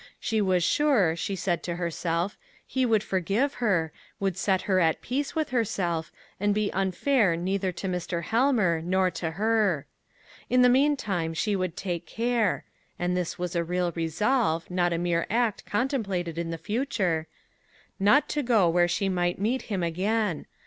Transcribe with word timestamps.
She 0.19 0.41
was 0.41 0.63
sure, 0.63 1.15
she 1.15 1.35
said 1.35 1.61
to 1.61 1.75
herself, 1.75 2.35
he 2.65 2.87
would 2.87 3.03
forgive 3.03 3.53
her, 3.61 3.91
would 4.19 4.35
set 4.35 4.63
her 4.63 4.79
at 4.79 4.99
peace 4.99 5.35
with 5.35 5.49
herself, 5.51 6.11
and 6.39 6.55
be 6.55 6.73
unfair 6.73 7.35
neither 7.35 7.71
to 7.73 7.87
Mr. 7.87 8.23
Helmer 8.23 8.81
nor 8.81 9.11
to 9.11 9.29
her. 9.29 9.85
In 10.49 10.63
the 10.63 10.69
mean 10.69 10.97
time 10.97 11.35
she 11.35 11.55
would 11.55 11.77
take 11.77 12.07
care 12.07 12.65
and 12.97 13.15
this 13.15 13.37
was 13.37 13.55
a 13.55 13.63
real 13.63 13.91
resolve, 13.91 14.71
not 14.71 14.91
a 14.91 14.97
mere 14.97 15.27
act 15.29 15.67
contemplated 15.67 16.35
in 16.39 16.49
the 16.49 16.57
future 16.57 17.27
not 17.99 18.27
to 18.29 18.41
go 18.41 18.67
where 18.67 18.87
she 18.87 19.07
might 19.07 19.37
meet 19.37 19.61
him 19.69 19.83
again. 19.83 20.47